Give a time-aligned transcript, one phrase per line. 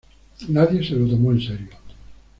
[0.49, 1.67] Nadie se lo tomó en serio.